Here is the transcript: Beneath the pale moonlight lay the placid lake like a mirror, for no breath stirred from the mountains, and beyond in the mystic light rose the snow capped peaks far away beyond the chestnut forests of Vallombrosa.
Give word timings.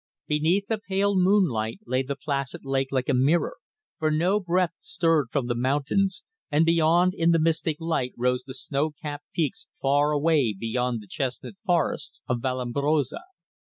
Beneath 0.25 0.65
the 0.65 0.79
pale 0.79 1.13
moonlight 1.15 1.81
lay 1.85 2.01
the 2.01 2.15
placid 2.15 2.65
lake 2.65 2.87
like 2.89 3.07
a 3.07 3.13
mirror, 3.13 3.57
for 3.99 4.09
no 4.09 4.39
breath 4.39 4.71
stirred 4.79 5.27
from 5.31 5.45
the 5.45 5.53
mountains, 5.53 6.23
and 6.49 6.65
beyond 6.65 7.13
in 7.13 7.29
the 7.29 7.37
mystic 7.39 7.77
light 7.79 8.15
rose 8.17 8.41
the 8.41 8.55
snow 8.55 8.89
capped 8.89 9.25
peaks 9.31 9.67
far 9.79 10.11
away 10.11 10.55
beyond 10.59 11.01
the 11.03 11.07
chestnut 11.07 11.53
forests 11.67 12.19
of 12.27 12.39
Vallombrosa. 12.41 13.19